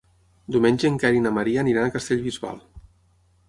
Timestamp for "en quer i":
0.89-1.21